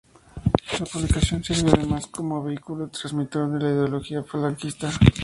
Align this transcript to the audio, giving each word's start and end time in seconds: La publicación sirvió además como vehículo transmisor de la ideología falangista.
La 0.79 0.83
publicación 0.87 1.43
sirvió 1.43 1.75
además 1.75 2.07
como 2.07 2.41
vehículo 2.41 2.87
transmisor 2.87 3.51
de 3.51 3.63
la 3.63 3.69
ideología 3.69 4.23
falangista. 4.23 4.89